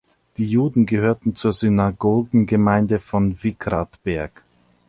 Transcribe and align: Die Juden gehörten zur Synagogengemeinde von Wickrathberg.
Die 0.37 0.47
Juden 0.49 0.87
gehörten 0.87 1.35
zur 1.35 1.53
Synagogengemeinde 1.53 2.97
von 2.97 3.43
Wickrathberg. 3.43 4.41